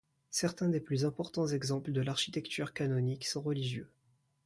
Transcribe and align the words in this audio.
Certains 0.31 0.67
des 0.67 0.79
plus 0.79 1.05
importants 1.05 1.45
exemples 1.49 1.91
de 1.91 2.01
l'architecture 2.01 2.73
canonique 2.73 3.27
sont 3.27 3.39
religieux. 3.43 3.87